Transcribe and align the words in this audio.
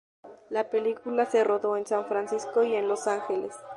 La 0.49 0.71
película 0.71 1.27
se 1.27 1.43
rodó 1.43 1.77
en 1.77 1.85
San 1.85 2.07
Francisco 2.07 2.63
y 2.63 2.73
en 2.73 2.87
Los 2.87 3.05
Ángeles. 3.05 3.53